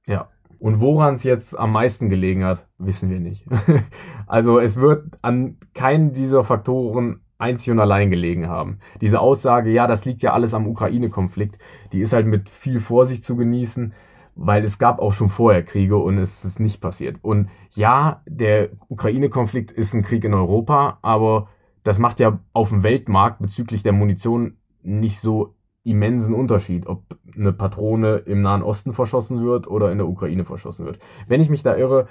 Ja. 0.06 0.30
Und 0.60 0.80
woran 0.80 1.16
es 1.16 1.24
jetzt 1.24 1.58
am 1.58 1.72
meisten 1.72 2.10
gelegen 2.10 2.46
hat, 2.46 2.68
wissen 2.78 3.10
wir 3.10 3.20
nicht. 3.20 3.46
also 4.28 4.60
es 4.60 4.78
wird 4.78 5.06
an 5.22 5.58
keinen 5.74 6.14
dieser 6.14 6.44
Faktoren 6.44 7.22
einzig 7.38 7.72
und 7.72 7.80
allein 7.80 8.10
gelegen 8.10 8.48
haben. 8.48 8.80
Diese 9.02 9.20
Aussage, 9.20 9.70
ja, 9.72 9.88
das 9.88 10.06
liegt 10.06 10.22
ja 10.22 10.34
alles 10.34 10.54
am 10.54 10.68
Ukraine-Konflikt, 10.68 11.58
die 11.92 12.02
ist 12.02 12.14
halt 12.14 12.25
mit 12.25 12.50
viel 12.50 12.80
Vorsicht 12.80 13.24
zu 13.24 13.36
genießen, 13.36 13.94
weil 14.36 14.63
es 14.63 14.77
gab 14.77 15.00
auch 15.00 15.13
schon 15.13 15.30
vorher 15.30 15.63
Kriege 15.63 15.98
und 15.98 16.18
es 16.18 16.44
ist 16.44 16.60
nicht 16.60 16.82
passiert. 16.82 17.18
Und 17.22 17.50
ja, 17.74 18.22
der 18.27 18.70
Ukraine-Konflikt 18.89 19.72
ist 19.72 19.94
ein 19.94 20.04
Krieg 20.04 20.24
in 20.25 20.34
Europa, 20.34 21.00
aber 21.01 21.48
das 21.84 22.00
macht 22.00 22.20
ja 22.20 22.39
auf 22.54 22.70
dem 22.70 22.84
Weltmarkt 22.84 23.39
bezüglich 23.39 23.82
der 23.82 23.94
Munition 23.94 24.58
nicht 24.82 25.20
so 25.22 25.56
immensen 25.84 26.34
Unterschied, 26.34 26.88
ob 26.88 27.04
eine 27.36 27.54
Patrone 27.54 28.18
im 28.18 28.42
Nahen 28.42 28.63
Osten 28.63 28.92
verschossen 28.92 29.44
wird 29.44 29.68
oder 29.68 29.92
in 29.92 30.00
der 30.00 30.08
Ukraine 30.08 30.44
verschossen 30.44 30.86
wird. 30.86 31.00
Wenn 31.27 31.42
ich 31.42 31.50
mich 31.50 31.63
da 31.63 31.75
irre, 31.75 32.08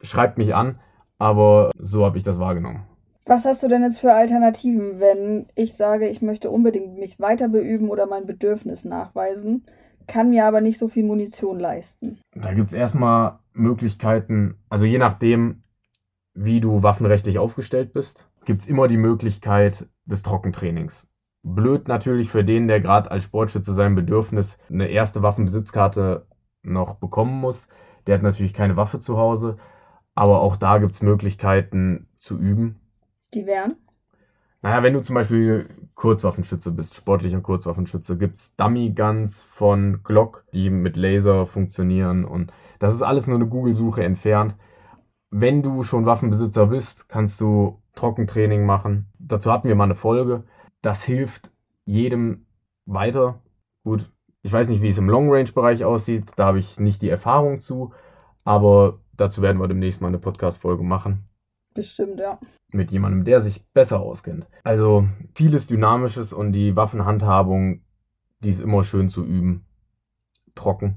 schreibt 0.00 0.38
mich 0.38 0.54
an, 0.54 0.80
aber 1.18 1.70
so 1.78 2.04
habe 2.04 2.16
ich 2.16 2.24
das 2.24 2.38
wahrgenommen. 2.38 2.84
Was 3.26 3.44
hast 3.44 3.62
du 3.62 3.68
denn 3.68 3.82
jetzt 3.82 4.00
für 4.00 4.14
Alternativen, 4.14 5.00
wenn 5.00 5.46
ich 5.54 5.74
sage, 5.74 6.08
ich 6.08 6.22
möchte 6.22 6.48
unbedingt 6.48 6.98
mich 6.98 7.20
weiter 7.20 7.48
beüben 7.48 7.90
oder 7.90 8.06
mein 8.06 8.24
Bedürfnis 8.24 8.86
nachweisen, 8.86 9.66
kann 10.08 10.30
mir 10.30 10.46
aber 10.46 10.60
nicht 10.60 10.78
so 10.78 10.88
viel 10.88 11.04
Munition 11.04 11.60
leisten? 11.60 12.18
Da 12.34 12.52
gibt 12.52 12.68
es 12.68 12.74
erstmal 12.74 13.38
Möglichkeiten, 13.52 14.56
also 14.68 14.84
je 14.84 14.98
nachdem, 14.98 15.62
wie 16.34 16.60
du 16.60 16.82
waffenrechtlich 16.82 17.38
aufgestellt 17.38 17.92
bist, 17.92 18.28
gibt 18.44 18.62
es 18.62 18.66
immer 18.66 18.88
die 18.88 18.96
Möglichkeit 18.96 19.86
des 20.06 20.22
Trockentrainings. 20.22 21.06
Blöd 21.42 21.86
natürlich 21.86 22.30
für 22.30 22.44
den, 22.44 22.66
der 22.66 22.80
gerade 22.80 23.10
als 23.10 23.24
Sportschütze 23.24 23.72
sein 23.74 23.94
Bedürfnis 23.94 24.58
eine 24.70 24.88
erste 24.88 25.22
Waffenbesitzkarte 25.22 26.26
noch 26.62 26.94
bekommen 26.94 27.40
muss. 27.40 27.68
Der 28.06 28.14
hat 28.14 28.22
natürlich 28.22 28.54
keine 28.54 28.76
Waffe 28.76 28.98
zu 28.98 29.18
Hause, 29.18 29.58
aber 30.14 30.40
auch 30.40 30.56
da 30.56 30.78
gibt 30.78 30.92
es 30.92 31.02
Möglichkeiten 31.02 32.08
zu 32.16 32.38
üben. 32.38 32.80
Die 33.34 33.46
wären? 33.46 33.76
Naja, 34.62 34.82
wenn 34.82 34.94
du 34.94 35.02
zum 35.02 35.14
Beispiel 35.14 35.68
Kurzwaffenschütze 35.94 36.72
bist, 36.72 36.94
sportlicher 36.94 37.40
Kurzwaffenschütze, 37.40 38.16
gibt 38.16 38.36
es 38.36 38.56
Dummy 38.56 38.90
Guns 38.90 39.42
von 39.44 40.02
Glock, 40.02 40.44
die 40.52 40.70
mit 40.70 40.96
Laser 40.96 41.46
funktionieren 41.46 42.24
und 42.24 42.52
das 42.78 42.94
ist 42.94 43.02
alles 43.02 43.26
nur 43.26 43.36
eine 43.36 43.46
Google-Suche 43.46 44.02
entfernt. 44.02 44.56
Wenn 45.30 45.62
du 45.62 45.82
schon 45.82 46.06
Waffenbesitzer 46.06 46.66
bist, 46.66 47.08
kannst 47.08 47.40
du 47.40 47.80
Trockentraining 47.94 48.64
machen. 48.66 49.06
Dazu 49.18 49.52
hatten 49.52 49.68
wir 49.68 49.74
mal 49.74 49.84
eine 49.84 49.94
Folge 49.94 50.44
das 50.82 51.04
hilft 51.04 51.50
jedem 51.84 52.46
weiter. 52.86 53.42
Gut, 53.84 54.10
ich 54.42 54.52
weiß 54.52 54.68
nicht, 54.68 54.82
wie 54.82 54.88
es 54.88 54.98
im 54.98 55.08
Long-Range-Bereich 55.08 55.84
aussieht, 55.84 56.32
da 56.36 56.46
habe 56.46 56.58
ich 56.58 56.78
nicht 56.78 57.02
die 57.02 57.08
Erfahrung 57.08 57.60
zu, 57.60 57.92
aber 58.44 59.00
dazu 59.12 59.42
werden 59.42 59.60
wir 59.60 59.68
demnächst 59.68 60.00
mal 60.00 60.08
eine 60.08 60.18
Podcast-Folge 60.18 60.82
machen. 60.82 61.27
Bestimmt, 61.78 62.18
ja. 62.18 62.40
Mit 62.72 62.90
jemandem, 62.90 63.24
der 63.24 63.38
sich 63.40 63.64
besser 63.72 64.00
auskennt. 64.00 64.48
Also 64.64 65.06
vieles 65.36 65.68
Dynamisches 65.68 66.32
und 66.32 66.50
die 66.50 66.74
Waffenhandhabung, 66.74 67.82
die 68.42 68.48
ist 68.48 68.60
immer 68.60 68.82
schön 68.82 69.08
zu 69.08 69.24
üben. 69.24 69.64
Trocken. 70.56 70.96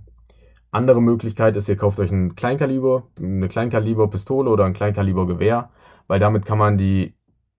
Andere 0.71 0.99
Möglichkeit 0.99 1.55
ist, 1.55 1.69
ihr 1.69 1.77
kauft 1.77 1.99
euch 1.99 2.11
ein 2.11 2.33
Kleinkaliber, 2.33 3.03
eine 3.15 3.47
Kleinkaliber-Pistole 3.47 4.49
oder 4.49 4.65
ein 4.65 4.73
Kleinkaliber-Gewehr, 4.73 5.69
weil 6.07 6.19
damit 6.19 6.47
kann 6.47 6.57
man 6.57 6.79
die 6.79 7.13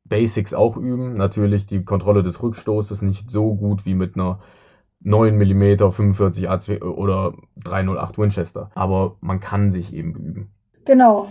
Basics 0.04 0.52
auch 0.52 0.76
üben. 0.76 1.16
Natürlich 1.16 1.66
die 1.66 1.84
Kontrolle 1.84 2.24
des 2.24 2.42
Rückstoßes 2.42 3.02
nicht 3.02 3.30
so 3.30 3.54
gut 3.54 3.86
wie 3.86 3.94
mit 3.94 4.16
einer 4.16 4.40
9 4.98 5.36
mm 5.38 5.92
45 5.92 6.50
A2 6.50 6.82
oder 6.82 7.34
308 7.62 8.18
Winchester. 8.18 8.72
Aber 8.74 9.16
man 9.20 9.38
kann 9.38 9.70
sich 9.70 9.94
eben 9.94 10.12
üben. 10.16 10.50
Genau. 10.84 11.28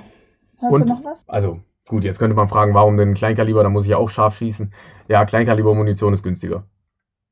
Hast 0.62 0.74
Und, 0.74 0.89
du 0.89 0.93
noch 0.93 1.03
was? 1.03 1.27
Also, 1.27 1.60
gut, 1.91 2.05
jetzt 2.05 2.19
könnte 2.19 2.36
man 2.36 2.48
fragen, 2.48 2.74
warum 2.74 2.98
denn 2.98 3.13
Kleinkaliber? 3.13 3.62
Da 3.62 3.69
muss 3.69 3.83
ich 3.83 3.91
ja 3.91 3.98
auch 3.98 4.10
scharf 4.10 4.38
schießen. 4.38 4.74
Ja, 5.10 5.25
Kleinkaliber-Munition 5.25 6.13
ist 6.13 6.24
günstiger. 6.24 6.63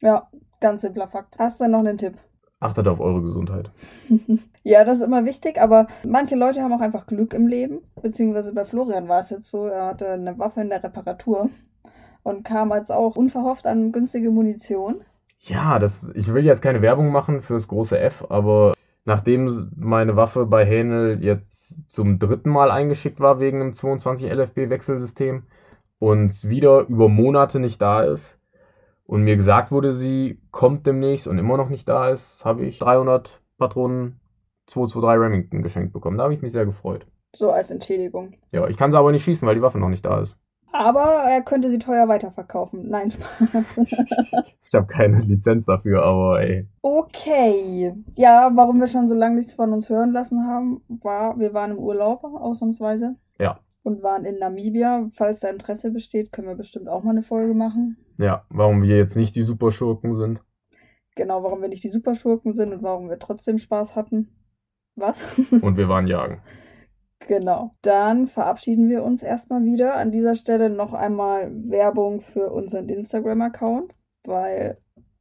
Ja, 0.02 0.28
ganz 0.60 0.82
simpler 0.82 1.08
Fakt. 1.08 1.40
Hast 1.40 1.62
du 1.62 1.68
noch 1.68 1.80
einen 1.80 1.98
Tipp? 1.98 2.14
Achtet 2.60 2.90
auf 2.90 3.00
eure 3.00 3.22
Gesundheit. 3.22 3.72
ja, 4.64 4.84
das 4.84 4.98
ist 4.98 5.04
immer 5.04 5.24
wichtig, 5.24 5.60
aber 5.62 5.88
manche 6.06 6.36
Leute 6.36 6.62
haben 6.62 6.74
auch 6.74 6.82
einfach 6.82 7.08
Glück 7.08 7.34
im 7.34 7.48
Leben. 7.48 7.80
Beziehungsweise 8.02 8.54
bei 8.54 8.66
Florian 8.66 9.08
war 9.08 9.22
es 9.22 9.30
jetzt 9.30 9.50
so, 9.50 9.66
er 9.66 9.88
hatte 9.88 10.10
eine 10.10 10.38
Waffe 10.38 10.60
in 10.60 10.70
der 10.70 10.84
Reparatur 10.84 11.50
und 12.24 12.44
kam 12.44 12.74
jetzt 12.74 12.92
auch 12.92 13.16
unverhofft 13.16 13.66
an 13.66 13.94
günstige 13.94 14.30
Munition. 14.30 15.02
Ja, 15.40 15.80
das, 15.80 16.06
ich 16.16 16.34
will 16.34 16.46
jetzt 16.46 16.62
keine 16.62 16.82
Werbung 16.82 17.14
machen 17.14 17.42
fürs 17.42 17.70
große 17.70 17.98
F, 17.98 18.26
aber 18.28 18.74
nachdem 19.10 19.72
meine 19.76 20.16
Waffe 20.16 20.46
bei 20.46 20.66
Hänel 20.66 21.24
jetzt 21.24 21.92
zum 21.92 22.20
dritten 22.20 22.50
Mal 22.50 22.72
eingeschickt 22.72 23.20
war 23.20 23.40
wegen 23.40 23.62
einem 23.62 23.74
22 23.74 24.32
LFB 24.32 24.70
Wechselsystem 24.70 25.44
und 26.00 26.48
wieder 26.48 26.88
über 26.88 27.10
Monate 27.10 27.60
nicht 27.60 27.82
da 27.82 28.04
ist, 28.04 28.40
und 29.10 29.24
mir 29.24 29.36
gesagt 29.36 29.72
wurde, 29.72 29.92
sie 29.92 30.40
kommt 30.52 30.86
demnächst 30.86 31.28
und 31.28 31.40
immer 31.40 31.58
noch 31.58 31.70
nicht 31.70 31.90
da 31.90 32.10
ist, 32.10 32.46
habe 32.46 32.64
ich 32.64 32.78
300 32.78 33.42
Patronen 33.58 34.20
223 34.68 35.20
Remington 35.20 35.64
geschenkt 35.64 35.94
bekommen. 35.94 36.20
Da 36.20 36.26
habe 36.26 36.36
ich 36.36 36.44
mich 36.44 36.52
sehr 36.52 36.68
gefreut. 36.68 37.08
So 37.36 37.50
als 37.50 37.72
Entschädigung. 37.72 38.36
Ja, 38.52 38.68
ich 38.68 38.78
kann 38.78 38.92
sie 38.92 39.00
aber 39.00 39.12
nicht 39.12 39.24
schießen, 39.24 39.48
weil 39.48 39.56
die 39.56 39.64
Waffe 39.64 39.80
noch 39.80 39.90
nicht 39.90 40.06
da 40.06 40.22
ist. 40.22 40.38
Aber 40.72 41.24
er 41.24 41.42
könnte 41.42 41.70
sie 41.70 41.80
teuer 41.80 42.08
weiterverkaufen. 42.08 42.90
Nein, 42.90 43.12
Spaß. 43.12 43.78
ich 44.68 44.74
habe 44.74 44.88
keine 44.88 45.20
Lizenz 45.20 45.66
dafür, 45.66 46.04
aber 46.04 46.42
ey. 46.42 46.68
Okay. 46.82 47.94
Ja, 48.16 48.52
warum 48.54 48.80
wir 48.80 48.88
schon 48.88 49.10
so 49.10 49.16
lange 49.16 49.38
nichts 49.38 49.54
von 49.54 49.74
uns 49.74 49.90
hören 49.90 50.12
lassen 50.12 50.46
haben, 50.46 50.82
war, 50.88 51.40
wir 51.40 51.54
waren 51.54 51.72
im 51.72 51.80
Urlaub, 51.80 52.24
ausnahmsweise. 52.24 53.16
Ja. 53.40 53.60
Und 53.84 54.04
waren 54.04 54.26
in 54.26 54.38
Namibia. 54.38 55.10
Falls 55.14 55.40
da 55.40 55.50
Interesse 55.50 55.92
besteht, 55.92 56.32
können 56.32 56.48
wir 56.48 56.56
bestimmt 56.56 56.88
auch 56.88 57.04
mal 57.04 57.12
eine 57.12 57.24
Folge 57.24 57.54
machen. 57.54 57.98
Ja, 58.18 58.46
warum 58.50 58.84
wir 58.84 58.98
jetzt 58.98 59.16
nicht 59.16 59.36
die 59.36 59.44
Superschurken 59.44 60.14
sind. 60.14 60.44
Genau, 61.16 61.44
warum 61.44 61.62
wir 61.62 61.70
nicht 61.70 61.84
die 61.84 61.90
Superschurken 61.90 62.54
sind 62.54 62.74
und 62.74 62.84
warum 62.84 63.10
wir 63.10 63.18
trotzdem 63.18 63.58
Spaß 63.58 63.96
hatten. 63.96 64.30
Was? 64.96 65.24
und 65.62 65.78
wir 65.78 65.90
waren 65.90 66.08
jagen. 66.08 66.42
Genau. 67.30 67.76
Dann 67.84 68.26
verabschieden 68.26 68.90
wir 68.90 69.04
uns 69.04 69.22
erstmal 69.22 69.64
wieder. 69.64 69.94
An 69.94 70.10
dieser 70.10 70.34
Stelle 70.34 70.72
noch 70.72 70.94
einmal 70.94 71.52
Werbung 71.70 72.22
für 72.22 72.52
unseren 72.52 72.90
Instagram-Account, 72.90 73.94
weil 74.24 74.80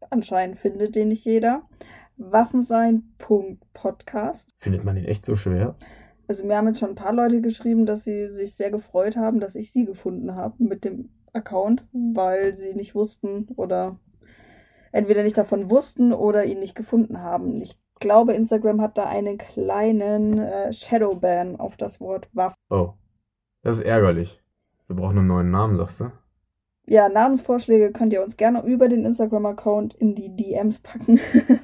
anscheinend 0.08 0.56
findet 0.56 0.96
den 0.96 1.08
nicht 1.08 1.26
jeder. 1.26 1.68
Waffensein.podcast. 2.16 4.48
Findet 4.56 4.84
man 4.84 4.94
den 4.94 5.04
echt 5.04 5.22
so 5.22 5.36
schwer? 5.36 5.76
Also 6.26 6.46
mir 6.46 6.56
haben 6.56 6.68
jetzt 6.68 6.80
schon 6.80 6.92
ein 6.92 6.94
paar 6.94 7.12
Leute 7.12 7.42
geschrieben, 7.42 7.84
dass 7.84 8.04
sie 8.04 8.30
sich 8.30 8.56
sehr 8.56 8.70
gefreut 8.70 9.18
haben, 9.18 9.38
dass 9.38 9.54
ich 9.54 9.70
sie 9.70 9.84
gefunden 9.84 10.34
habe 10.34 10.54
mit 10.64 10.86
dem 10.86 11.10
Account, 11.34 11.86
weil 11.92 12.56
sie 12.56 12.74
nicht 12.74 12.94
wussten 12.94 13.48
oder 13.56 14.00
entweder 14.92 15.24
nicht 15.24 15.36
davon 15.36 15.68
wussten 15.68 16.14
oder 16.14 16.46
ihn 16.46 16.60
nicht 16.60 16.74
gefunden 16.74 17.20
haben. 17.20 17.60
Ich 17.60 17.78
glaube, 18.00 18.34
Instagram 18.34 18.80
hat 18.80 18.98
da 18.98 19.04
einen 19.04 19.38
kleinen 19.38 20.38
äh, 20.38 20.72
Shadowban 20.72 21.56
auf 21.56 21.76
das 21.76 22.00
Wort 22.00 22.28
Waffe. 22.32 22.56
Oh, 22.70 22.94
das 23.62 23.78
ist 23.78 23.84
ärgerlich. 23.84 24.42
Wir 24.86 24.96
brauchen 24.96 25.18
einen 25.18 25.26
neuen 25.26 25.50
Namen, 25.50 25.76
sagst 25.76 26.00
du? 26.00 26.10
Ja, 26.86 27.08
Namensvorschläge 27.08 27.92
könnt 27.92 28.12
ihr 28.12 28.22
uns 28.22 28.36
gerne 28.36 28.62
über 28.62 28.88
den 28.88 29.04
Instagram-Account 29.04 29.94
in 29.94 30.14
die 30.14 30.34
DMs 30.34 30.78
packen. 30.78 31.20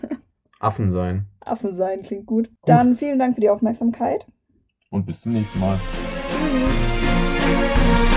Affen 0.61 0.93
sein. 0.93 1.27
Affen 1.41 1.75
sein 1.75 2.03
klingt 2.03 2.27
gut. 2.27 2.49
gut. 2.49 2.59
Dann 2.67 2.95
vielen 2.97 3.19
Dank 3.19 3.35
für 3.35 3.41
die 3.41 3.51
Aufmerksamkeit. 3.51 4.27
Und 4.91 5.07
bis 5.07 5.23
zum 5.23 5.33
nächsten 5.33 5.59
Mal. 5.61 5.79
Tschüss. 6.29 8.14